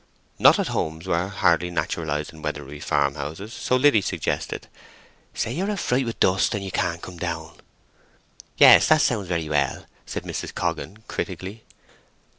[0.39, 6.07] Not at homes were hardly naturalized in Weatherbury farmhouses, so Liddy suggested—"Say you're a fright
[6.07, 7.57] with dust, and can't come down."
[8.57, 10.55] "Yes—that sounds very well," said Mrs.
[10.55, 11.65] Coggan, critically.